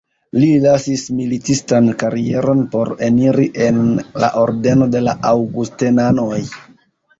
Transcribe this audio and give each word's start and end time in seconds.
Li 0.43 0.47
lasis 0.61 1.03
militistan 1.17 1.91
karieron 2.05 2.65
por 2.73 2.91
eniri 3.09 3.47
en 3.67 3.79
la 4.25 4.33
ordeno 4.47 4.91
de 4.97 5.05
la 5.11 5.17
Aŭgustenanoj. 5.35 6.43